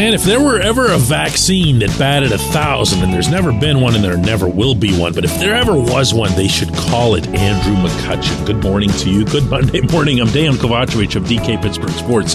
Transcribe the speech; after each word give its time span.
Man, 0.00 0.14
if 0.14 0.24
there 0.24 0.40
were 0.40 0.58
ever 0.58 0.92
a 0.92 0.96
vaccine 0.96 1.80
that 1.80 1.98
batted 1.98 2.32
a 2.32 2.38
thousand, 2.38 3.02
and 3.02 3.12
there's 3.12 3.28
never 3.28 3.52
been 3.52 3.82
one 3.82 3.94
and 3.94 4.02
there 4.02 4.16
never 4.16 4.48
will 4.48 4.74
be 4.74 4.98
one, 4.98 5.12
but 5.12 5.26
if 5.26 5.38
there 5.38 5.54
ever 5.54 5.74
was 5.74 6.14
one, 6.14 6.34
they 6.36 6.48
should 6.48 6.72
call 6.72 7.16
it 7.16 7.26
Andrew 7.26 7.74
McCutchen. 7.74 8.46
Good 8.46 8.62
morning 8.62 8.88
to 8.88 9.10
you. 9.10 9.26
Good 9.26 9.44
Monday 9.50 9.82
morning. 9.82 10.18
I'm 10.18 10.28
Dejan 10.28 10.54
Kovacevic 10.54 11.16
of 11.16 11.24
DK 11.24 11.60
Pittsburgh 11.60 11.90
Sports. 11.90 12.34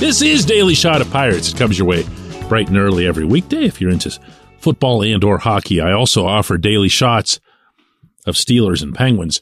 This 0.00 0.20
is 0.20 0.44
Daily 0.44 0.74
Shot 0.74 1.00
of 1.00 1.08
Pirates. 1.12 1.52
It 1.52 1.56
comes 1.56 1.78
your 1.78 1.86
way 1.86 2.04
bright 2.48 2.66
and 2.66 2.76
early 2.76 3.06
every 3.06 3.24
weekday 3.24 3.66
if 3.66 3.80
you're 3.80 3.92
into 3.92 4.18
football 4.58 5.00
and 5.04 5.22
or 5.22 5.38
hockey. 5.38 5.80
I 5.80 5.92
also 5.92 6.26
offer 6.26 6.58
daily 6.58 6.88
shots 6.88 7.38
of 8.26 8.34
Steelers 8.34 8.82
and 8.82 8.92
Penguins 8.92 9.40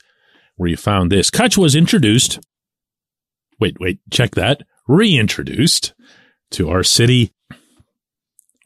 where 0.56 0.68
you 0.68 0.76
found 0.76 1.10
this. 1.10 1.30
Cutch 1.30 1.56
was 1.56 1.74
introduced. 1.74 2.40
Wait, 3.58 3.80
wait, 3.80 4.00
check 4.10 4.32
that. 4.32 4.64
Reintroduced 4.86 5.94
to 6.50 6.68
our 6.68 6.82
city 6.82 7.33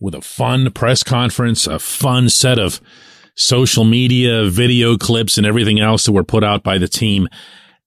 with 0.01 0.15
a 0.15 0.23
fun 0.23 0.71
press 0.73 1.03
conference, 1.03 1.67
a 1.67 1.79
fun 1.79 2.29
set 2.29 2.59
of 2.59 2.81
social 3.35 3.85
media, 3.85 4.49
video 4.49 4.97
clips, 4.97 5.39
and 5.39 5.47
everything 5.47 5.81
else 5.81 6.05
that 6.05 6.13
were 6.13 6.25
put 6.25 6.45
out 6.45 6.63
by 6.63 6.79
the 6.79 6.89
team. 6.89 7.29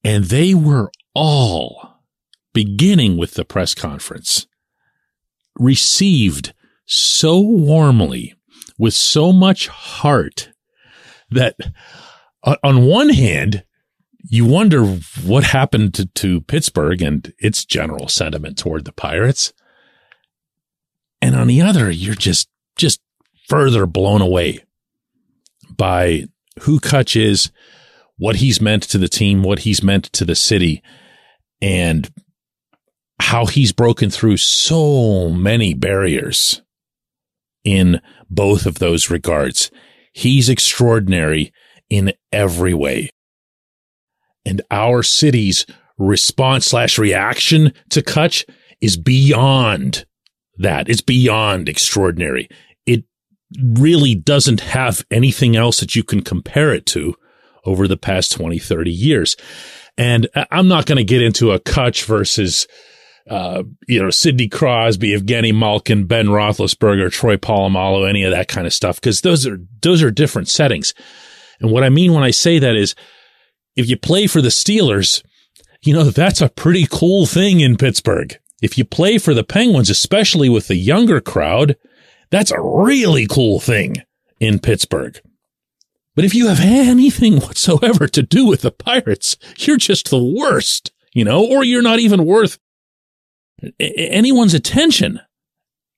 And 0.04 0.26
they 0.26 0.54
were 0.54 0.92
all, 1.14 2.00
beginning 2.54 3.18
with 3.18 3.34
the 3.34 3.46
press 3.46 3.76
conference, 3.76 4.48
received 5.58 6.54
so 6.86 7.40
warmly 7.40 8.34
with 8.78 8.94
so 8.94 9.32
much 9.32 9.68
heart 9.68 10.52
that 11.30 11.56
uh, 12.44 12.56
on 12.64 12.86
one 12.86 13.10
hand, 13.10 13.64
you 14.24 14.46
wonder 14.46 14.86
what 14.86 15.44
happened 15.44 15.94
to, 15.96 16.06
to 16.06 16.42
Pittsburgh 16.42 17.02
and 17.02 17.34
its 17.40 17.66
general 17.66 18.08
sentiment 18.08 18.58
toward 18.58 18.86
the 18.86 18.92
Pirates. 18.92 19.54
And 21.22 21.36
on 21.36 21.48
the 21.48 21.62
other, 21.62 21.92
you're 21.92 22.16
just, 22.16 22.50
just 22.76 23.00
further 23.48 23.86
blown 23.86 24.22
away 24.22 24.60
by 25.76 26.26
who 26.62 26.80
Cutch 26.80 27.16
is, 27.16 27.52
what 28.18 28.38
he's 28.38 28.62
meant 28.62 28.84
to 28.84 28.98
the 28.98 29.08
team, 29.08 29.44
what 29.44 29.60
he's 29.60 29.84
meant 29.84 30.06
to 30.14 30.26
the 30.26 30.36
city, 30.36 30.82
and 31.62 32.10
how 33.20 33.46
he's 33.46 33.72
broken 33.72 34.10
through 34.10 34.38
so 34.38 35.30
many 35.30 35.74
barriers 35.74 36.62
in 37.64 38.02
both 38.30 38.66
of 38.66 38.80
those 38.80 39.10
regards. 39.10 39.72
He's 40.14 40.50
extraordinary 40.50 41.54
in 41.90 42.14
every 42.32 42.74
way. 42.74 43.10
And 44.46 44.62
our 44.72 45.04
city's 45.04 45.66
response 45.98 46.66
slash 46.66 46.98
reaction 46.98 47.74
to 47.90 48.02
Cutch 48.02 48.46
is 48.82 48.98
beyond 48.98 50.06
that. 50.62 50.90
It's 50.90 51.02
beyond 51.02 51.70
extraordinary. 51.70 52.50
It 52.86 53.06
really 53.74 54.16
doesn't 54.16 54.62
have 54.62 55.06
anything 55.12 55.56
else 55.56 55.80
that 55.80 55.96
you 55.96 56.04
can 56.04 56.22
compare 56.22 56.74
it 56.74 56.86
to 56.88 57.16
over 57.66 57.88
the 57.88 57.98
past 57.98 58.32
20, 58.32 58.60
30 58.60 58.92
years. 58.92 59.36
And 59.98 60.28
I'm 60.50 60.68
not 60.68 60.86
going 60.86 60.98
to 60.98 61.04
get 61.04 61.22
into 61.22 61.52
a 61.52 61.60
Cutch 61.60 62.06
versus, 62.06 62.68
uh, 63.30 63.64
you 63.88 64.02
know, 64.02 64.10
Sidney 64.10 64.48
Crosby, 64.48 65.16
Evgeny 65.16 65.54
Malkin, 65.54 66.06
Ben 66.06 66.28
Roethlisberger, 66.28 67.12
Troy 67.12 67.38
Polamalu, 67.38 68.10
any 68.10 68.24
of 68.24 68.32
that 68.32 68.48
kind 68.48 68.66
of 68.66 68.74
stuff, 68.74 69.00
because 69.00 69.22
those 69.22 69.46
are, 69.46 69.60
those 69.82 70.02
are 70.02 70.12
different 70.12 70.48
settings. 70.48 70.94
And 71.60 71.72
what 71.72 71.84
I 71.84 71.90
mean 71.90 72.14
when 72.14 72.24
I 72.24 72.32
say 72.32 72.58
that 72.60 72.76
is 72.76 72.96
if 73.76 73.90
you 73.90 73.98
play 73.98 74.28
for 74.28 74.42
the 74.42 74.50
Steelers, 74.50 75.24
you 75.84 75.94
know, 75.94 76.06
that's 76.06 76.42
a 76.42 76.50
pretty 76.50 76.88
cool 76.90 77.26
thing 77.26 77.60
in 77.60 77.78
Pittsburgh. 77.78 78.38
If 78.62 78.78
you 78.78 78.86
play 78.86 79.18
for 79.18 79.34
the 79.34 79.44
Penguins, 79.44 79.90
especially 79.90 80.48
with 80.48 80.68
the 80.68 80.76
younger 80.76 81.20
crowd, 81.20 81.76
that's 82.30 82.52
a 82.52 82.62
really 82.62 83.28
cool 83.28 83.60
thing 83.60 83.98
in 84.40 84.60
Pittsburgh. 84.60 85.20
But 86.16 86.26
if 86.26 86.36
you 86.36 86.48
have 86.48 86.60
anything 86.62 87.38
whatsoever 87.40 88.08
to 88.08 88.22
do 88.22 88.46
with 88.46 88.62
the 88.62 88.72
Pirates, 88.72 89.38
you're 89.58 89.78
just 89.78 90.10
the 90.10 90.24
worst, 90.24 90.92
you 91.14 91.24
know, 91.24 91.46
or 91.46 91.64
you're 91.64 91.82
not 91.82 92.00
even 92.00 92.26
worth 92.26 92.60
anyone's 93.80 94.54
attention. 94.54 95.20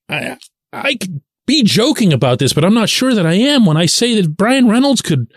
I, 0.09 0.37
I 0.71 0.95
could 0.95 1.21
be 1.45 1.63
joking 1.63 2.13
about 2.13 2.39
this, 2.39 2.53
but 2.53 2.63
I'm 2.63 2.73
not 2.73 2.89
sure 2.89 3.13
that 3.13 3.25
I 3.25 3.33
am 3.33 3.65
when 3.65 3.77
I 3.77 3.85
say 3.85 4.19
that 4.19 4.37
Bryan 4.37 4.69
Reynolds 4.69 5.01
could, 5.01 5.31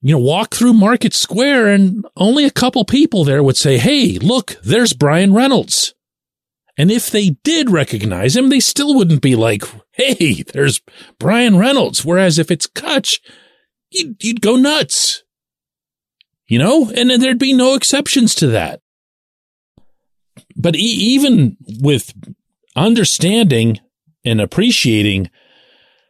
you 0.00 0.14
know, 0.14 0.20
walk 0.20 0.54
through 0.54 0.72
Market 0.72 1.14
Square 1.14 1.68
and 1.68 2.04
only 2.16 2.44
a 2.44 2.50
couple 2.50 2.84
people 2.84 3.24
there 3.24 3.42
would 3.42 3.56
say, 3.56 3.78
Hey, 3.78 4.18
look, 4.18 4.56
there's 4.62 4.92
Bryan 4.92 5.34
Reynolds. 5.34 5.94
And 6.80 6.90
if 6.90 7.10
they 7.10 7.36
did 7.44 7.68
recognize 7.68 8.34
him, 8.34 8.48
they 8.48 8.58
still 8.58 8.94
wouldn't 8.94 9.20
be 9.20 9.36
like, 9.36 9.64
hey, 9.90 10.42
there's 10.44 10.80
Bryan 11.18 11.58
Reynolds. 11.58 12.06
Whereas 12.06 12.38
if 12.38 12.50
it's 12.50 12.66
Cutch, 12.66 13.20
you'd, 13.90 14.24
you'd 14.24 14.40
go 14.40 14.56
nuts. 14.56 15.22
You 16.46 16.58
know? 16.58 16.90
And 16.90 17.10
there'd 17.10 17.38
be 17.38 17.52
no 17.52 17.74
exceptions 17.74 18.34
to 18.36 18.46
that. 18.46 18.80
But 20.56 20.74
e- 20.74 20.78
even 20.78 21.58
with 21.82 22.14
understanding 22.74 23.80
and 24.24 24.40
appreciating 24.40 25.28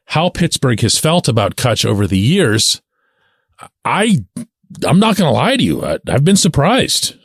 how 0.04 0.28
Pittsburgh 0.28 0.82
has 0.82 1.00
felt 1.00 1.26
about 1.26 1.56
Cutch 1.56 1.84
over 1.84 2.06
the 2.06 2.16
years, 2.16 2.80
I, 3.84 4.24
I'm 4.86 5.00
not 5.00 5.16
going 5.16 5.26
to 5.26 5.36
lie 5.36 5.56
to 5.56 5.64
you. 5.64 5.84
I, 5.84 5.98
have 6.06 6.24
been 6.24 6.36
surprised. 6.36 7.16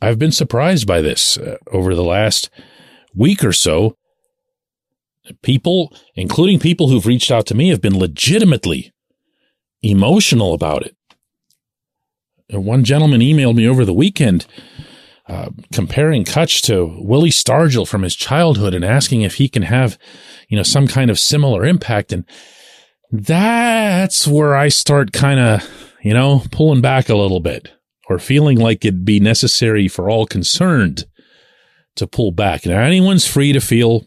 I've 0.00 0.18
been 0.18 0.32
surprised 0.32 0.86
by 0.86 1.02
this 1.02 1.36
uh, 1.36 1.58
over 1.70 1.94
the 1.94 2.02
last 2.02 2.48
week 3.14 3.44
or 3.44 3.52
so, 3.52 3.96
people, 5.42 5.94
including 6.14 6.58
people 6.58 6.88
who've 6.88 7.06
reached 7.06 7.30
out 7.30 7.46
to 7.46 7.54
me, 7.54 7.68
have 7.68 7.80
been 7.80 7.98
legitimately 7.98 8.92
emotional 9.82 10.54
about 10.54 10.84
it. 10.84 10.96
And 12.50 12.64
one 12.64 12.84
gentleman 12.84 13.20
emailed 13.20 13.56
me 13.56 13.68
over 13.68 13.84
the 13.84 13.92
weekend 13.92 14.46
uh, 15.28 15.50
comparing 15.72 16.24
Cutch 16.24 16.62
to 16.62 16.96
Willie 17.00 17.28
Stargell 17.30 17.86
from 17.86 18.02
his 18.02 18.16
childhood 18.16 18.72
and 18.72 18.84
asking 18.84 19.22
if 19.22 19.34
he 19.34 19.48
can 19.48 19.62
have, 19.62 19.98
you 20.48 20.56
know, 20.56 20.62
some 20.62 20.88
kind 20.88 21.10
of 21.10 21.18
similar 21.18 21.66
impact. 21.66 22.12
And 22.12 22.24
that's 23.12 24.26
where 24.26 24.56
I 24.56 24.68
start 24.68 25.12
kind 25.12 25.38
of, 25.38 25.94
you 26.02 26.14
know, 26.14 26.44
pulling 26.50 26.80
back 26.80 27.10
a 27.10 27.16
little 27.16 27.40
bit 27.40 27.70
or 28.08 28.18
feeling 28.18 28.58
like 28.58 28.86
it'd 28.86 29.04
be 29.04 29.20
necessary 29.20 29.86
for 29.86 30.08
all 30.08 30.24
concerned 30.24 31.04
to 31.98 32.06
pull 32.06 32.32
back. 32.32 32.64
Now, 32.66 32.80
anyone's 32.80 33.26
free 33.26 33.52
to 33.52 33.60
feel 33.60 34.06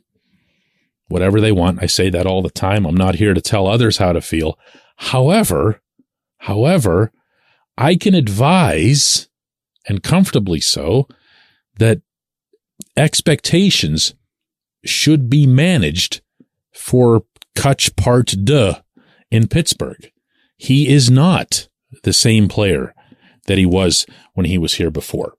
whatever 1.08 1.40
they 1.40 1.52
want. 1.52 1.84
I 1.84 1.86
say 1.86 2.10
that 2.10 2.26
all 2.26 2.42
the 2.42 2.50
time. 2.50 2.86
I'm 2.86 2.96
not 2.96 3.16
here 3.16 3.34
to 3.34 3.42
tell 3.42 3.68
others 3.68 3.98
how 3.98 4.14
to 4.14 4.22
feel. 4.22 4.58
However, 4.98 5.82
however, 6.40 7.12
I 7.78 7.96
can 7.96 8.16
advise 8.16 9.30
and 9.88 10.04
comfortably 10.04 10.62
so 10.62 11.08
that 11.78 12.02
expectations 12.96 14.14
should 14.84 15.30
be 15.30 15.46
managed 15.46 16.22
for 16.74 17.24
Cutch 17.56 17.96
Part 17.96 18.34
Deux 18.44 18.74
in 19.30 19.48
Pittsburgh. 19.48 20.12
He 20.58 20.90
is 20.90 21.10
not 21.10 21.68
the 22.04 22.14
same 22.14 22.48
player 22.48 22.94
that 23.48 23.58
he 23.58 23.66
was 23.66 24.06
when 24.34 24.46
he 24.46 24.58
was 24.58 24.76
here 24.76 24.92
before. 24.92 25.34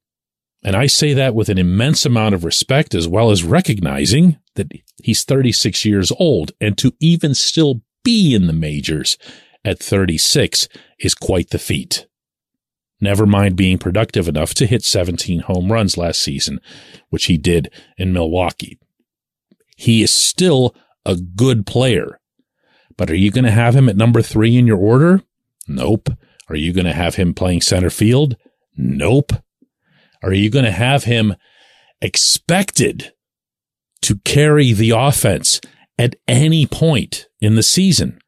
And 0.64 0.76
I 0.76 0.86
say 0.86 1.12
that 1.14 1.34
with 1.34 1.48
an 1.48 1.58
immense 1.58 2.06
amount 2.06 2.34
of 2.34 2.44
respect 2.44 2.94
as 2.94 3.08
well 3.08 3.30
as 3.30 3.42
recognizing 3.42 4.38
that 4.54 4.70
he's 5.02 5.24
36 5.24 5.84
years 5.84 6.12
old 6.18 6.52
and 6.60 6.78
to 6.78 6.92
even 7.00 7.34
still 7.34 7.82
be 8.04 8.34
in 8.34 8.46
the 8.46 8.52
majors 8.52 9.18
at 9.64 9.78
36 9.78 10.68
is 10.98 11.14
quite 11.14 11.50
the 11.50 11.58
feat. 11.58 12.06
Never 13.00 13.26
mind 13.26 13.56
being 13.56 13.78
productive 13.78 14.28
enough 14.28 14.54
to 14.54 14.66
hit 14.66 14.84
17 14.84 15.40
home 15.40 15.72
runs 15.72 15.96
last 15.96 16.20
season, 16.20 16.60
which 17.10 17.24
he 17.24 17.36
did 17.36 17.72
in 17.96 18.12
Milwaukee. 18.12 18.78
He 19.76 20.02
is 20.02 20.12
still 20.12 20.74
a 21.04 21.16
good 21.16 21.66
player. 21.66 22.20
But 22.96 23.10
are 23.10 23.16
you 23.16 23.32
going 23.32 23.44
to 23.44 23.50
have 23.50 23.74
him 23.74 23.88
at 23.88 23.96
number 23.96 24.22
three 24.22 24.56
in 24.56 24.68
your 24.68 24.78
order? 24.78 25.22
Nope. 25.66 26.10
Are 26.48 26.54
you 26.54 26.72
going 26.72 26.84
to 26.84 26.92
have 26.92 27.16
him 27.16 27.34
playing 27.34 27.62
center 27.62 27.90
field? 27.90 28.36
Nope. 28.76 29.32
Are 30.22 30.32
you 30.32 30.50
going 30.50 30.64
to 30.64 30.70
have 30.70 31.04
him 31.04 31.34
expected 32.00 33.12
to 34.02 34.18
carry 34.24 34.72
the 34.72 34.90
offense 34.90 35.60
at 35.98 36.16
any 36.26 36.66
point 36.66 37.28
in 37.40 37.54
the 37.54 37.62
season? 37.62 38.18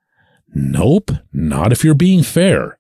Nope, 0.55 1.11
not 1.33 1.73
if 1.73 1.85
you're 1.85 1.95
being 1.95 2.23
fair. 2.23 2.79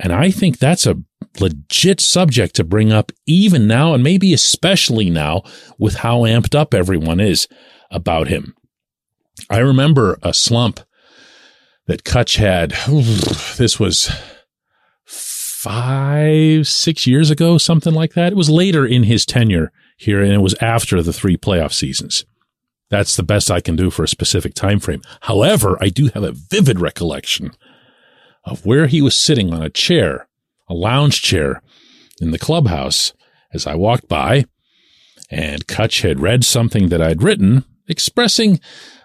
And 0.00 0.12
I 0.12 0.30
think 0.30 0.58
that's 0.58 0.86
a 0.86 0.96
legit 1.40 2.00
subject 2.00 2.54
to 2.56 2.64
bring 2.64 2.92
up 2.92 3.12
even 3.26 3.66
now, 3.66 3.94
and 3.94 4.02
maybe 4.02 4.32
especially 4.32 5.10
now 5.10 5.42
with 5.78 5.96
how 5.96 6.20
amped 6.20 6.54
up 6.54 6.74
everyone 6.74 7.20
is 7.20 7.48
about 7.90 8.28
him. 8.28 8.54
I 9.50 9.58
remember 9.58 10.18
a 10.22 10.34
slump 10.34 10.80
that 11.86 12.04
Cutch 12.04 12.36
had. 12.36 12.72
This 13.56 13.78
was 13.80 14.10
five, 15.62 16.66
six 16.66 17.06
years 17.06 17.30
ago, 17.30 17.58
something 17.58 17.94
like 17.94 18.14
that. 18.14 18.32
It 18.32 18.36
was 18.36 18.50
later 18.50 18.86
in 18.86 19.04
his 19.04 19.26
tenure 19.26 19.72
here, 19.96 20.22
and 20.22 20.32
it 20.32 20.40
was 20.40 20.54
after 20.60 21.02
the 21.02 21.12
three 21.12 21.36
playoff 21.36 21.72
seasons. 21.72 22.24
That's 22.90 23.16
the 23.16 23.22
best 23.22 23.50
I 23.50 23.60
can 23.60 23.76
do 23.76 23.90
for 23.90 24.04
a 24.04 24.08
specific 24.08 24.54
time 24.54 24.80
frame. 24.80 25.02
However, 25.22 25.76
I 25.80 25.88
do 25.88 26.08
have 26.14 26.22
a 26.22 26.32
vivid 26.32 26.80
recollection 26.80 27.52
of 28.44 28.64
where 28.64 28.86
he 28.86 29.02
was 29.02 29.18
sitting 29.18 29.52
on 29.52 29.62
a 29.62 29.68
chair, 29.68 30.28
a 30.68 30.74
lounge 30.74 31.22
chair 31.22 31.62
in 32.20 32.30
the 32.30 32.38
clubhouse 32.38 33.12
as 33.52 33.66
I 33.66 33.74
walked 33.74 34.08
by 34.08 34.44
and 35.30 35.66
Cutch 35.66 36.02
had 36.02 36.20
read 36.20 36.44
something 36.44 36.88
that 36.88 37.02
I'd 37.02 37.22
written 37.22 37.64
expressing 37.86 38.60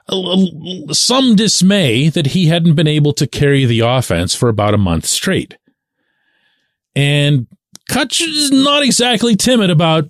some 0.09 1.35
dismay 1.35 2.09
that 2.09 2.27
he 2.27 2.47
hadn't 2.47 2.75
been 2.75 2.88
able 2.88 3.13
to 3.13 3.27
carry 3.27 3.65
the 3.65 3.79
offense 3.79 4.35
for 4.35 4.50
about 4.50 4.73
a 4.73 4.77
month 4.77 5.05
straight. 5.05 5.57
And 6.95 7.48
Cutch 7.90 8.22
is 8.22 8.51
not 8.51 8.84
exactly 8.84 9.36
timid 9.36 9.69
about 9.69 10.10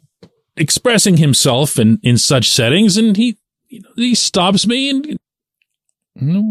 expressing 0.56 1.18
himself 1.18 1.80
in, 1.80 2.00
in 2.03 2.18
such 2.18 2.50
settings. 2.50 2.97
And 2.97 3.18
he, 3.18 3.38
you 3.68 3.81
know, 3.81 3.89
he 3.95 4.15
stops 4.15 4.68
me 4.68 4.89
and 4.89 5.18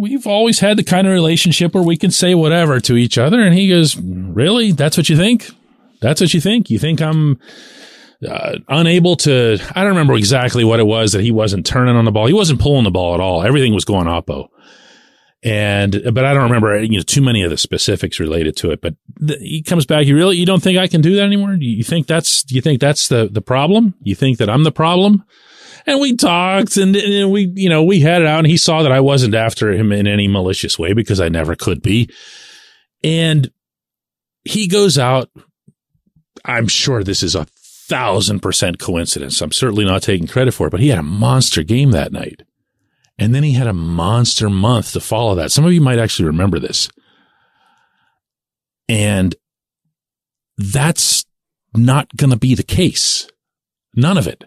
we've 0.01 0.27
always 0.27 0.59
had 0.59 0.77
the 0.77 0.85
kind 0.85 1.07
of 1.07 1.13
relationship 1.13 1.75
where 1.75 1.85
we 1.85 1.97
can 1.97 2.11
say 2.11 2.35
whatever 2.35 2.81
to 2.81 2.97
each 2.97 3.19
other. 3.19 3.41
And 3.41 3.55
he 3.55 3.69
goes, 3.69 3.97
really? 3.97 4.73
That's 4.73 4.97
what 4.97 5.09
you 5.09 5.17
think? 5.17 5.51
That's 6.01 6.21
what 6.21 6.35
you 6.35 6.41
think? 6.41 6.69
You 6.69 6.79
think 6.79 7.01
I'm 7.01 7.39
uh, 8.29 8.59
unable 8.69 9.17
to, 9.17 9.59
I 9.75 9.81
don't 9.81 9.91
remember 9.91 10.15
exactly 10.15 10.65
what 10.65 10.81
it 10.81 10.87
was 10.87 11.13
that 11.13 11.23
he 11.23 11.31
wasn't 11.31 11.65
turning 11.65 11.95
on 11.95 12.05
the 12.05 12.11
ball. 12.11 12.27
He 12.27 12.33
wasn't 12.33 12.61
pulling 12.61 12.85
the 12.85 12.91
ball 12.91 13.15
at 13.15 13.21
all. 13.21 13.45
Everything 13.45 13.73
was 13.73 13.85
going 13.85 14.07
oppo. 14.07 14.49
And, 15.45 16.03
but 16.13 16.25
I 16.25 16.35
don't 16.35 16.45
remember, 16.45 16.81
you 16.83 16.99
know, 16.99 17.03
too 17.03 17.21
many 17.21 17.43
of 17.43 17.51
the 17.51 17.57
specifics 17.57 18.21
related 18.21 18.57
to 18.59 18.71
it, 18.71 18.81
but 18.81 18.95
the, 19.17 19.37
he 19.39 19.63
comes 19.63 19.87
back. 19.87 20.07
You 20.07 20.15
really, 20.15 20.37
you 20.37 20.47
don't 20.47 20.63
think 20.63 20.79
I 20.79 20.87
can 20.87 21.01
do 21.01 21.17
that 21.17 21.25
anymore? 21.25 21.55
You 21.55 21.83
think 21.83 22.07
that's, 22.07 22.45
you 22.49 22.61
think 22.61 22.81
that's 22.81 23.09
the, 23.09 23.29
the 23.31 23.43
problem? 23.43 23.95
You 24.03 24.15
think 24.15 24.39
that 24.39 24.49
I'm 24.49 24.63
the 24.63 24.71
problem? 24.71 25.25
And 25.85 26.01
we 26.01 26.15
talked 26.15 26.77
and, 26.77 26.95
and 26.95 27.33
we, 27.33 27.53
you 27.57 27.69
know, 27.69 27.83
we 27.83 27.99
had 27.99 28.23
it 28.23 28.29
out 28.29 28.39
and 28.39 28.47
he 28.47 28.57
saw 28.57 28.85
that 28.85 28.93
I 28.93 29.01
wasn't 29.01 29.35
after 29.35 29.73
him 29.73 29.91
in 29.91 30.07
any 30.07 30.29
malicious 30.29 30.79
way 30.79 30.93
because 30.93 31.21
I 31.21 31.29
never 31.29 31.57
could 31.57 31.83
be. 31.83 32.09
And 33.03 33.51
he 34.45 34.69
goes 34.69 34.97
out. 34.97 35.29
I'm 36.45 36.69
sure 36.69 37.03
this 37.03 37.23
is 37.23 37.35
a 37.35 37.47
thousand 37.89 38.41
percent 38.41 38.79
coincidence. 38.79 39.41
I'm 39.41 39.53
certainly 39.53 39.85
not 39.85 40.03
taking 40.03 40.27
credit 40.27 40.55
for 40.55 40.69
it, 40.69 40.71
but 40.71 40.81
he 40.81 40.89
had 40.89 40.99
a 40.99 41.05
monster 41.05 41.63
game 41.63 41.91
that 41.91 42.13
night. 42.13 42.43
And 43.23 43.33
then 43.33 43.45
he 43.45 43.53
had 43.53 43.69
a 43.69 43.73
monster 43.73 44.51
month 44.51 44.95
to 44.95 45.01
follow 45.01 45.37
that. 45.37 45.53
Some 45.53 45.65
of 45.65 45.73
you 45.73 45.81
might 45.81 46.01
actually 46.01 46.25
remember 46.25 46.59
this. 46.59 46.89
And 48.89 49.37
that's 50.59 51.25
not 51.73 52.17
going 52.17 52.31
to 52.31 52.37
be 52.37 52.57
the 52.57 52.65
case. 52.65 53.31
None 53.95 54.19
of 54.19 54.27
it. 54.27 54.43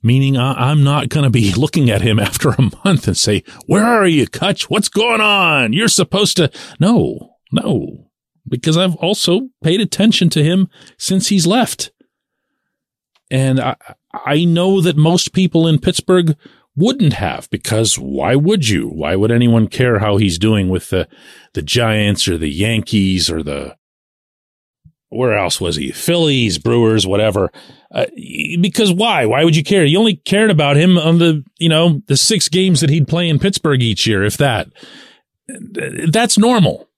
Meaning 0.00 0.36
I'm 0.36 0.84
not 0.84 1.08
going 1.08 1.24
to 1.24 1.30
be 1.30 1.52
looking 1.56 1.90
at 1.90 2.00
him 2.00 2.20
after 2.20 2.50
a 2.50 2.70
month 2.84 3.08
and 3.08 3.16
say, 3.16 3.42
where 3.66 3.84
are 3.84 4.06
you, 4.06 4.28
Cutch? 4.28 4.70
What's 4.70 4.88
going 4.88 5.20
on? 5.20 5.72
You're 5.72 5.88
supposed 5.88 6.36
to. 6.36 6.52
No, 6.78 7.34
no, 7.50 8.10
because 8.46 8.76
I've 8.76 8.94
also 8.94 9.48
paid 9.60 9.80
attention 9.80 10.30
to 10.30 10.44
him 10.44 10.68
since 10.98 11.30
he's 11.30 11.48
left. 11.48 11.90
And 13.28 13.58
I, 13.58 13.74
I 14.14 14.44
know 14.44 14.80
that 14.82 14.96
most 14.96 15.32
people 15.32 15.66
in 15.66 15.80
Pittsburgh 15.80 16.36
wouldn't 16.78 17.14
have 17.14 17.50
because 17.50 17.98
why 17.98 18.34
would 18.36 18.68
you? 18.68 18.88
Why 18.88 19.16
would 19.16 19.30
anyone 19.30 19.68
care 19.68 19.98
how 19.98 20.16
he's 20.16 20.38
doing 20.38 20.68
with 20.68 20.90
the, 20.90 21.08
the 21.54 21.62
Giants 21.62 22.28
or 22.28 22.38
the 22.38 22.48
Yankees 22.48 23.30
or 23.30 23.42
the, 23.42 23.76
where 25.08 25.36
else 25.36 25.60
was 25.60 25.76
he? 25.76 25.90
Phillies, 25.90 26.58
Brewers, 26.58 27.06
whatever. 27.06 27.50
Uh, 27.92 28.06
because 28.60 28.92
why? 28.92 29.26
Why 29.26 29.44
would 29.44 29.56
you 29.56 29.64
care? 29.64 29.84
You 29.84 29.98
only 29.98 30.16
cared 30.16 30.50
about 30.50 30.76
him 30.76 30.98
on 30.98 31.18
the, 31.18 31.42
you 31.58 31.68
know, 31.68 32.02
the 32.06 32.16
six 32.16 32.48
games 32.48 32.80
that 32.80 32.90
he'd 32.90 33.08
play 33.08 33.28
in 33.28 33.38
Pittsburgh 33.38 33.82
each 33.82 34.06
year, 34.06 34.22
if 34.22 34.36
that. 34.36 34.68
That's 35.48 36.38
normal 36.38 36.88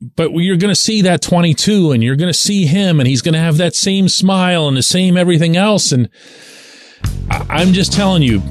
but 0.00 0.30
you're 0.32 0.56
going 0.56 0.70
to 0.70 0.74
see 0.74 1.02
that 1.02 1.22
22 1.22 1.92
and 1.92 2.02
you're 2.02 2.16
going 2.16 2.32
to 2.32 2.38
see 2.38 2.66
him 2.66 3.00
and 3.00 3.06
he's 3.06 3.22
going 3.22 3.34
to 3.34 3.40
have 3.40 3.56
that 3.56 3.74
same 3.74 4.08
smile 4.08 4.68
and 4.68 4.76
the 4.76 4.82
same 4.82 5.16
everything 5.16 5.56
else. 5.56 5.92
And 5.92 6.10
I'm 7.30 7.72
just 7.72 7.92
telling 7.92 8.22
you, 8.22 8.42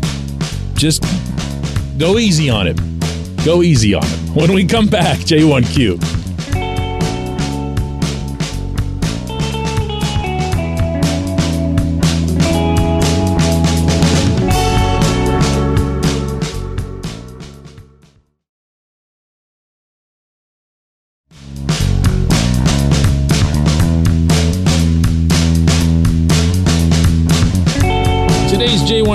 just 0.75 1.03
go 1.97 2.17
easy 2.17 2.49
on 2.49 2.67
it. 2.67 2.77
Go 3.45 3.61
easy 3.61 3.93
on 3.93 4.05
him. 4.05 4.19
When 4.35 4.53
we 4.53 4.65
come 4.65 4.87
back, 4.87 5.19
J1Q. 5.19 6.24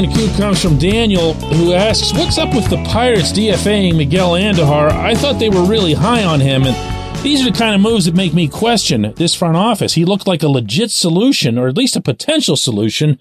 J1Q 0.01 0.37
comes 0.39 0.63
from 0.63 0.79
Daniel, 0.79 1.35
who 1.35 1.75
asks, 1.75 2.15
What's 2.15 2.39
up 2.39 2.55
with 2.55 2.71
the 2.71 2.83
Pirates 2.85 3.33
DFAing 3.33 3.99
Miguel 3.99 4.31
Andujar? 4.31 4.91
I 4.93 5.15
thought 5.15 5.39
they 5.39 5.51
were 5.51 5.65
really 5.65 5.93
high 5.93 6.25
on 6.25 6.41
him, 6.41 6.65
and 6.65 7.23
these 7.23 7.43
are 7.43 7.51
the 7.51 7.59
kind 7.59 7.75
of 7.75 7.83
moves 7.83 8.07
that 8.07 8.15
make 8.15 8.33
me 8.33 8.49
question 8.49 9.13
this 9.17 9.35
front 9.35 9.59
office. 9.59 9.93
He 9.93 10.07
looked 10.07 10.27
like 10.27 10.43
a 10.43 10.49
legit 10.49 10.91
solution, 10.91 11.59
or 11.59 11.69
at 11.69 11.77
least 11.77 11.97
a 11.97 12.01
potential 12.01 12.57
solution, 12.57 13.19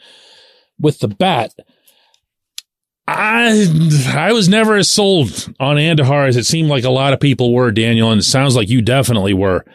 with 0.79 0.99
the 0.99 1.09
bat. 1.09 1.53
I 3.05 3.67
I 4.15 4.31
was 4.31 4.47
never 4.47 4.77
as 4.77 4.87
sold 4.89 5.53
on 5.59 5.75
Andujar 5.75 6.29
as 6.29 6.37
it 6.37 6.45
seemed 6.45 6.69
like 6.69 6.85
a 6.85 6.89
lot 6.89 7.11
of 7.11 7.19
people 7.19 7.53
were, 7.53 7.71
Daniel, 7.71 8.09
and 8.09 8.21
it 8.21 8.23
sounds 8.23 8.55
like 8.55 8.69
you 8.69 8.81
definitely 8.81 9.33
were. 9.33 9.65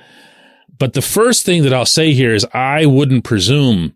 But 0.78 0.94
the 0.94 1.02
first 1.02 1.44
thing 1.44 1.64
that 1.64 1.74
I'll 1.74 1.84
say 1.84 2.14
here 2.14 2.32
is 2.32 2.46
I 2.54 2.86
wouldn't 2.86 3.24
presume 3.24 3.94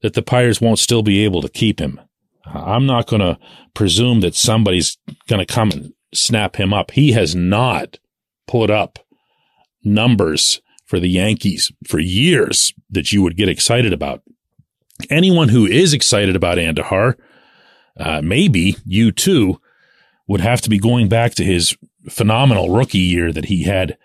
that 0.00 0.14
the 0.14 0.22
Pirates 0.22 0.62
won't 0.62 0.78
still 0.78 1.02
be 1.02 1.24
able 1.24 1.42
to 1.42 1.48
keep 1.50 1.78
him. 1.78 2.00
I'm 2.46 2.86
not 2.86 3.06
going 3.06 3.20
to 3.20 3.38
presume 3.74 4.20
that 4.20 4.34
somebody's 4.34 4.98
going 5.28 5.44
to 5.44 5.52
come 5.52 5.70
and 5.70 5.92
snap 6.14 6.56
him 6.56 6.72
up. 6.72 6.90
He 6.92 7.12
has 7.12 7.34
not 7.34 7.98
put 8.46 8.70
up 8.70 8.98
numbers 9.84 10.60
for 10.84 11.00
the 11.00 11.08
Yankees 11.08 11.72
for 11.86 11.98
years 11.98 12.74
that 12.90 13.12
you 13.12 13.22
would 13.22 13.36
get 13.36 13.48
excited 13.48 13.92
about. 13.92 14.22
Anyone 15.10 15.48
who 15.48 15.66
is 15.66 15.94
excited 15.94 16.36
about 16.36 16.58
Andujar, 16.58 17.14
uh, 17.98 18.20
maybe 18.22 18.76
you 18.84 19.10
too, 19.10 19.60
would 20.28 20.40
have 20.40 20.60
to 20.62 20.70
be 20.70 20.78
going 20.78 21.08
back 21.08 21.34
to 21.34 21.44
his 21.44 21.76
phenomenal 22.08 22.70
rookie 22.70 22.98
year 22.98 23.32
that 23.32 23.46
he 23.46 23.64
had 23.64 23.96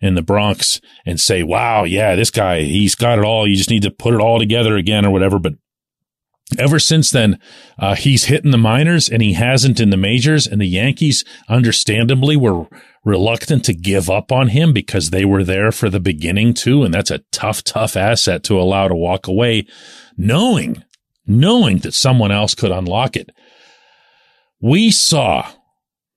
in 0.00 0.14
the 0.14 0.22
Bronx 0.22 0.80
and 1.06 1.20
say, 1.20 1.42
wow, 1.42 1.84
yeah, 1.84 2.14
this 2.14 2.30
guy, 2.30 2.62
he's 2.62 2.94
got 2.94 3.18
it 3.18 3.24
all. 3.24 3.46
You 3.46 3.56
just 3.56 3.70
need 3.70 3.82
to 3.82 3.90
put 3.90 4.14
it 4.14 4.20
all 4.20 4.38
together 4.38 4.76
again 4.76 5.06
or 5.06 5.10
whatever. 5.10 5.38
But 5.38 5.54
ever 6.58 6.78
since 6.78 7.10
then, 7.10 7.38
uh, 7.78 7.94
he's 7.94 8.24
hitting 8.24 8.50
the 8.50 8.58
minors 8.58 9.08
and 9.08 9.22
he 9.22 9.34
hasn't 9.34 9.80
in 9.80 9.90
the 9.90 9.96
majors. 9.96 10.46
And 10.46 10.60
the 10.60 10.66
Yankees, 10.66 11.24
understandably, 11.48 12.36
were 12.36 12.66
reluctant 13.04 13.64
to 13.66 13.74
give 13.74 14.08
up 14.08 14.32
on 14.32 14.48
him 14.48 14.72
because 14.72 15.10
they 15.10 15.24
were 15.24 15.44
there 15.44 15.70
for 15.72 15.90
the 15.90 16.00
beginning 16.00 16.54
too. 16.54 16.82
And 16.82 16.92
that's 16.92 17.10
a 17.10 17.18
tough, 17.30 17.62
tough 17.62 17.96
asset 17.96 18.42
to 18.44 18.58
allow 18.58 18.88
to 18.88 18.94
walk 18.94 19.26
away, 19.26 19.66
knowing, 20.16 20.82
knowing 21.26 21.78
that 21.78 21.94
someone 21.94 22.32
else 22.32 22.54
could 22.54 22.70
unlock 22.70 23.16
it. 23.16 23.30
We 24.60 24.90
saw 24.90 25.50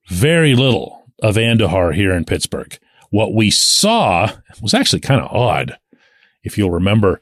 very 0.09 0.55
little 0.55 1.05
of 1.21 1.35
Andujar 1.35 1.93
here 1.93 2.13
in 2.13 2.25
Pittsburgh. 2.25 2.77
What 3.09 3.33
we 3.33 3.51
saw 3.51 4.31
was 4.61 4.73
actually 4.73 5.01
kind 5.01 5.21
of 5.21 5.31
odd. 5.31 5.77
If 6.43 6.57
you'll 6.57 6.71
remember, 6.71 7.21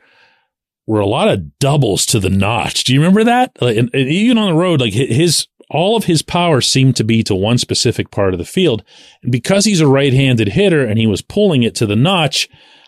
were 0.88 1.00
a 1.00 1.08
lot 1.08 1.28
of 1.28 1.58
doubles 1.60 2.06
to 2.08 2.20
the 2.20 2.30
notch. 2.30 2.84
Do 2.84 2.94
you 2.94 3.00
remember 3.00 3.24
that? 3.24 3.52
Like, 3.60 3.78
and, 3.78 3.90
and 3.94 4.08
even 4.08 4.38
on 4.38 4.50
the 4.50 4.60
road, 4.60 4.82
like 4.82 4.94
his, 4.94 5.48
all 5.70 5.96
of 5.96 6.04
his 6.04 6.22
power 6.22 6.62
seemed 6.62 6.96
to 6.98 7.04
be 7.04 7.24
to 7.24 7.34
one 7.34 7.58
specific 7.58 8.12
part 8.12 8.34
of 8.34 8.38
the 8.38 8.46
field. 8.46 8.84
And 9.24 9.32
because 9.32 9.66
he's 9.66 9.82
a 9.82 9.88
right-handed 9.88 10.50
hitter 10.50 10.86
and 10.86 11.00
he 11.00 11.08
was 11.08 11.22
pulling 11.22 11.64
it 11.64 11.74
to 11.76 11.88
the 11.88 11.96
notch, 11.96 12.48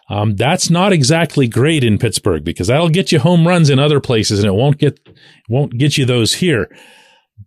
um, 0.09 0.35
that's 0.35 0.69
not 0.69 0.93
exactly 0.93 1.47
great 1.47 1.83
in 1.83 1.97
Pittsburgh 1.97 2.43
because 2.43 2.67
that'll 2.67 2.89
get 2.89 3.11
you 3.11 3.19
home 3.19 3.47
runs 3.47 3.69
in 3.69 3.79
other 3.79 3.99
places 3.99 4.39
and 4.39 4.47
it 4.47 4.55
won't 4.55 4.77
get, 4.77 4.99
won't 5.49 5.77
get 5.77 5.97
you 5.97 6.05
those 6.05 6.35
here. 6.35 6.69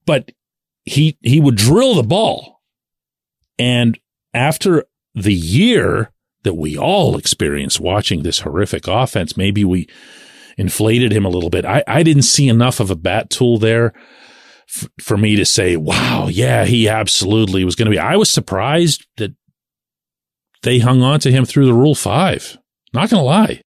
But 0.05 0.33
he, 0.85 1.17
he 1.23 1.41
would 1.41 1.57
drill 1.57 1.95
the 1.95 2.03
ball. 2.03 2.61
And 3.59 3.99
after 4.35 4.85
the 5.15 5.35
year 5.35 6.13
that 6.43 6.55
we 6.55 6.77
all 6.77 7.17
experienced 7.17 7.81
watching 7.81 8.23
this 8.23 8.41
horrific 8.41 8.89
offense, 8.89 9.37
maybe 9.37 9.65
we 9.65 9.89
inflated 10.57 11.13
him 11.13 11.25
a 11.25 11.29
little 11.29 11.51
bit. 11.51 11.65
I, 11.65 11.83
I 11.87 12.03
didn't 12.03 12.23
see 12.23 12.49
enough 12.49 12.81
of 12.81 12.91
a 12.91 12.97
bat 12.97 13.31
tool 13.31 13.59
there 13.59 13.93
f- 14.69 14.89
for 15.01 15.17
me 15.17 15.37
to 15.37 15.45
say, 15.45 15.77
wow, 15.77 16.29
yeah, 16.31 16.65
he 16.65 16.89
absolutely 16.89 17.65
was 17.65 17.75
going 17.75 17.87
to 17.87 17.91
be. 17.91 17.99
I 17.99 18.17
was 18.17 18.31
surprised 18.31 19.07
that 19.17 19.35
they 20.63 20.79
hung 20.79 21.03
on 21.03 21.21
to 21.21 21.31
him 21.31 21.45
through 21.45 21.67
the 21.67 21.75
Rule 21.75 21.95
5. 21.95 22.59
Not 22.93 23.11
going 23.11 23.21
to 23.21 23.25
lie. 23.25 23.63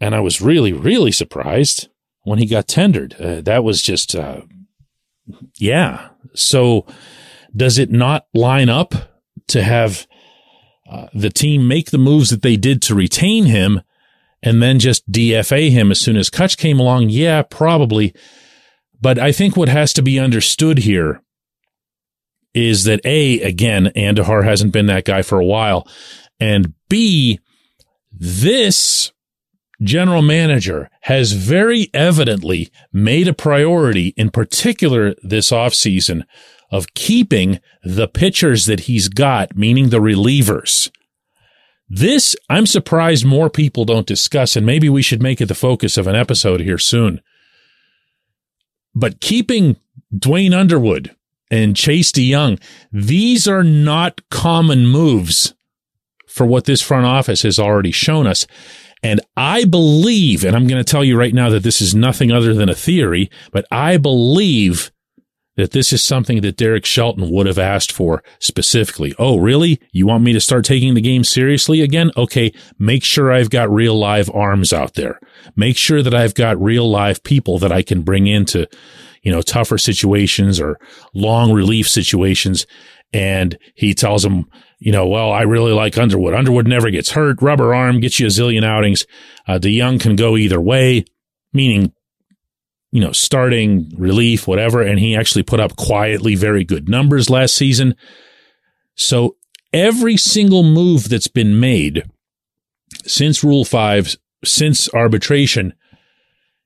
And 0.00 0.14
I 0.14 0.20
was 0.20 0.40
really, 0.40 0.72
really 0.72 1.12
surprised 1.12 1.88
when 2.22 2.38
he 2.38 2.46
got 2.46 2.68
tendered. 2.68 3.14
Uh, 3.14 3.40
that 3.40 3.64
was 3.64 3.82
just, 3.82 4.14
uh, 4.14 4.42
yeah. 5.58 6.10
So 6.34 6.86
does 7.56 7.78
it 7.78 7.90
not 7.90 8.26
line 8.32 8.68
up 8.68 8.94
to 9.48 9.62
have 9.62 10.06
uh, 10.90 11.08
the 11.12 11.30
team 11.30 11.66
make 11.66 11.90
the 11.90 11.98
moves 11.98 12.30
that 12.30 12.42
they 12.42 12.56
did 12.56 12.80
to 12.82 12.94
retain 12.94 13.46
him 13.46 13.80
and 14.42 14.62
then 14.62 14.78
just 14.78 15.10
DFA 15.10 15.70
him 15.70 15.90
as 15.90 16.00
soon 16.00 16.16
as 16.16 16.30
Cutch 16.30 16.56
came 16.56 16.78
along? 16.78 17.10
Yeah, 17.10 17.42
probably. 17.42 18.14
But 19.00 19.18
I 19.18 19.32
think 19.32 19.56
what 19.56 19.68
has 19.68 19.92
to 19.94 20.02
be 20.02 20.18
understood 20.18 20.78
here 20.78 21.22
is 22.54 22.84
that 22.84 23.00
A, 23.04 23.40
again, 23.42 23.92
Andujar 23.94 24.44
hasn't 24.44 24.72
been 24.72 24.86
that 24.86 25.04
guy 25.04 25.22
for 25.22 25.38
a 25.38 25.44
while. 25.44 25.86
And 26.40 26.74
B, 26.88 27.40
this 28.12 29.12
general 29.82 30.22
manager 30.22 30.90
has 31.02 31.32
very 31.32 31.88
evidently 31.94 32.70
made 32.92 33.28
a 33.28 33.32
priority, 33.32 34.08
in 34.16 34.30
particular 34.30 35.14
this 35.22 35.50
offseason, 35.50 36.24
of 36.70 36.94
keeping 36.94 37.60
the 37.82 38.08
pitchers 38.08 38.66
that 38.66 38.80
he's 38.80 39.08
got, 39.08 39.56
meaning 39.56 39.90
the 39.90 40.00
relievers. 40.00 40.90
This, 41.88 42.36
I'm 42.50 42.66
surprised 42.66 43.24
more 43.24 43.48
people 43.48 43.84
don't 43.84 44.06
discuss, 44.06 44.56
and 44.56 44.66
maybe 44.66 44.88
we 44.88 45.02
should 45.02 45.22
make 45.22 45.40
it 45.40 45.46
the 45.46 45.54
focus 45.54 45.96
of 45.96 46.06
an 46.06 46.14
episode 46.14 46.60
here 46.60 46.78
soon. 46.78 47.20
But 48.94 49.20
keeping 49.20 49.76
Duane 50.16 50.52
Underwood 50.52 51.14
and 51.50 51.76
Chase 51.76 52.12
De 52.12 52.30
Jong, 52.30 52.58
these 52.92 53.48
are 53.48 53.64
not 53.64 54.20
common 54.30 54.86
moves 54.86 55.54
for 56.26 56.44
what 56.44 56.64
this 56.64 56.82
front 56.82 57.06
office 57.06 57.42
has 57.42 57.58
already 57.58 57.90
shown 57.90 58.26
us. 58.26 58.46
And 59.02 59.20
I 59.36 59.64
believe, 59.64 60.44
and 60.44 60.54
I'm 60.54 60.66
going 60.66 60.82
to 60.82 60.90
tell 60.90 61.04
you 61.04 61.16
right 61.16 61.32
now 61.32 61.48
that 61.50 61.62
this 61.62 61.80
is 61.80 61.94
nothing 61.94 62.30
other 62.30 62.52
than 62.52 62.68
a 62.68 62.74
theory, 62.74 63.30
but 63.52 63.64
I 63.70 63.96
believe 63.96 64.90
that 65.58 65.72
this 65.72 65.92
is 65.92 66.00
something 66.00 66.40
that 66.40 66.56
Derek 66.56 66.86
Shelton 66.86 67.30
would 67.32 67.46
have 67.46 67.58
asked 67.58 67.90
for 67.90 68.22
specifically. 68.38 69.12
Oh, 69.18 69.38
really? 69.38 69.80
You 69.90 70.06
want 70.06 70.22
me 70.22 70.32
to 70.32 70.40
start 70.40 70.64
taking 70.64 70.94
the 70.94 71.00
game 71.00 71.24
seriously 71.24 71.80
again? 71.80 72.12
Okay. 72.16 72.52
Make 72.78 73.02
sure 73.02 73.32
I've 73.32 73.50
got 73.50 73.68
real 73.68 73.98
live 73.98 74.30
arms 74.32 74.72
out 74.72 74.94
there. 74.94 75.18
Make 75.56 75.76
sure 75.76 76.00
that 76.00 76.14
I've 76.14 76.34
got 76.34 76.62
real 76.62 76.88
live 76.88 77.24
people 77.24 77.58
that 77.58 77.72
I 77.72 77.82
can 77.82 78.02
bring 78.02 78.28
into, 78.28 78.68
you 79.22 79.32
know, 79.32 79.42
tougher 79.42 79.78
situations 79.78 80.60
or 80.60 80.78
long 81.12 81.52
relief 81.52 81.88
situations. 81.88 82.64
And 83.12 83.58
he 83.74 83.94
tells 83.94 84.24
him, 84.24 84.44
you 84.78 84.92
know, 84.92 85.08
well, 85.08 85.32
I 85.32 85.42
really 85.42 85.72
like 85.72 85.98
Underwood. 85.98 86.34
Underwood 86.34 86.68
never 86.68 86.88
gets 86.88 87.10
hurt. 87.10 87.42
Rubber 87.42 87.74
arm 87.74 87.98
gets 87.98 88.20
you 88.20 88.26
a 88.26 88.30
zillion 88.30 88.64
outings. 88.64 89.06
Uh, 89.48 89.58
De 89.58 89.76
Jong 89.76 89.98
can 89.98 90.14
go 90.14 90.36
either 90.36 90.60
way, 90.60 91.04
meaning 91.52 91.92
you 92.90 93.00
know, 93.00 93.12
starting 93.12 93.92
relief, 93.96 94.46
whatever. 94.46 94.82
And 94.82 94.98
he 94.98 95.16
actually 95.16 95.42
put 95.42 95.60
up 95.60 95.76
quietly 95.76 96.34
very 96.34 96.64
good 96.64 96.88
numbers 96.88 97.28
last 97.28 97.54
season. 97.54 97.94
So 98.94 99.36
every 99.72 100.16
single 100.16 100.62
move 100.62 101.08
that's 101.08 101.28
been 101.28 101.60
made 101.60 102.04
since 103.04 103.44
Rule 103.44 103.64
5, 103.64 104.16
since 104.44 104.92
arbitration, 104.94 105.74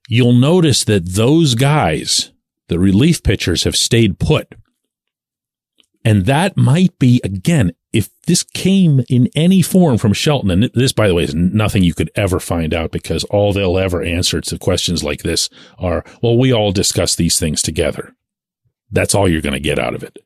you'll 0.08 0.32
notice 0.32 0.84
that 0.84 1.14
those 1.14 1.54
guys, 1.54 2.32
the 2.68 2.78
relief 2.78 3.22
pitchers, 3.22 3.64
have 3.64 3.76
stayed 3.76 4.18
put. 4.18 4.54
And 6.04 6.26
that 6.26 6.56
might 6.56 6.98
be, 6.98 7.20
again, 7.22 7.72
if 7.92 8.08
this 8.26 8.42
came 8.42 9.04
in 9.08 9.28
any 9.34 9.62
form 9.62 9.98
from 9.98 10.12
Shelton, 10.12 10.50
and 10.50 10.70
this, 10.74 10.92
by 10.92 11.08
the 11.08 11.14
way, 11.14 11.24
is 11.24 11.34
nothing 11.34 11.82
you 11.82 11.94
could 11.94 12.10
ever 12.14 12.40
find 12.40 12.72
out 12.72 12.90
because 12.90 13.24
all 13.24 13.52
they'll 13.52 13.78
ever 13.78 14.02
answer 14.02 14.40
to 14.40 14.58
questions 14.58 15.04
like 15.04 15.22
this 15.22 15.50
are, 15.78 16.04
well, 16.22 16.38
we 16.38 16.52
all 16.52 16.72
discuss 16.72 17.14
these 17.14 17.38
things 17.38 17.60
together. 17.60 18.14
That's 18.90 19.14
all 19.14 19.28
you're 19.28 19.40
going 19.40 19.52
to 19.54 19.60
get 19.60 19.78
out 19.78 19.94
of 19.94 20.02
it. 20.02 20.18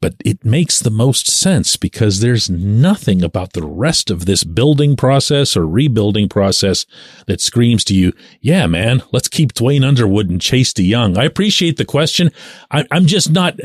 But 0.00 0.14
it 0.24 0.44
makes 0.44 0.78
the 0.78 0.90
most 0.90 1.28
sense 1.28 1.76
because 1.76 2.20
there's 2.20 2.48
nothing 2.48 3.22
about 3.24 3.52
the 3.52 3.66
rest 3.66 4.10
of 4.10 4.26
this 4.26 4.44
building 4.44 4.94
process 4.94 5.56
or 5.56 5.66
rebuilding 5.66 6.28
process 6.28 6.86
that 7.26 7.40
screams 7.40 7.82
to 7.84 7.94
you, 7.94 8.12
yeah, 8.40 8.68
man, 8.68 9.02
let's 9.10 9.26
keep 9.26 9.54
Duane 9.54 9.82
Underwood 9.82 10.30
and 10.30 10.40
Chase 10.40 10.72
De 10.72 10.88
Jong. 10.88 11.18
I 11.18 11.24
appreciate 11.24 11.78
the 11.78 11.84
question. 11.84 12.30
I, 12.70 12.86
I'm 12.92 13.06
just 13.06 13.32
not, 13.32 13.58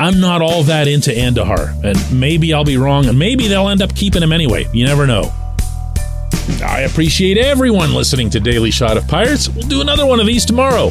I'm 0.00 0.18
not 0.18 0.40
all 0.40 0.62
that 0.62 0.88
into 0.88 1.10
Andujar, 1.10 1.84
and 1.84 2.18
maybe 2.18 2.54
I'll 2.54 2.64
be 2.64 2.78
wrong, 2.78 3.04
and 3.04 3.18
maybe 3.18 3.48
they'll 3.48 3.68
end 3.68 3.82
up 3.82 3.94
keeping 3.94 4.22
him 4.22 4.32
anyway. 4.32 4.66
You 4.72 4.86
never 4.86 5.06
know. 5.06 5.30
I 6.64 6.86
appreciate 6.90 7.36
everyone 7.36 7.92
listening 7.92 8.30
to 8.30 8.40
Daily 8.40 8.70
Shot 8.70 8.96
of 8.96 9.06
Pirates. 9.06 9.50
We'll 9.50 9.68
do 9.68 9.82
another 9.82 10.06
one 10.06 10.18
of 10.18 10.26
these 10.26 10.46
tomorrow. 10.46 10.88